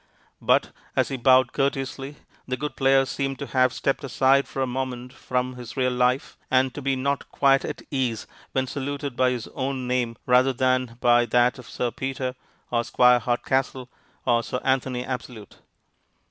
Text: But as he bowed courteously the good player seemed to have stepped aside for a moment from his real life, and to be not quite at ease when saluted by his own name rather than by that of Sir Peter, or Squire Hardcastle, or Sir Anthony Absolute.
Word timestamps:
But 0.41 0.71
as 0.95 1.09
he 1.09 1.15
bowed 1.17 1.53
courteously 1.53 2.15
the 2.47 2.57
good 2.57 2.75
player 2.75 3.05
seemed 3.05 3.37
to 3.37 3.45
have 3.45 3.71
stepped 3.71 4.03
aside 4.03 4.47
for 4.47 4.59
a 4.63 4.65
moment 4.65 5.13
from 5.13 5.57
his 5.57 5.77
real 5.77 5.91
life, 5.91 6.39
and 6.49 6.73
to 6.73 6.81
be 6.81 6.95
not 6.95 7.29
quite 7.29 7.63
at 7.63 7.83
ease 7.91 8.25
when 8.51 8.65
saluted 8.65 9.15
by 9.15 9.29
his 9.29 9.47
own 9.49 9.85
name 9.87 10.17
rather 10.25 10.53
than 10.53 10.97
by 11.01 11.27
that 11.27 11.59
of 11.59 11.69
Sir 11.69 11.91
Peter, 11.91 12.33
or 12.71 12.83
Squire 12.83 13.19
Hardcastle, 13.19 13.89
or 14.25 14.41
Sir 14.41 14.59
Anthony 14.63 15.05
Absolute. 15.05 15.59